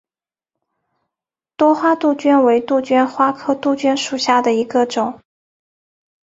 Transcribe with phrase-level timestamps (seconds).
[1.55, 5.19] 多花杜鹃为杜鹃花科杜鹃属下的一个种。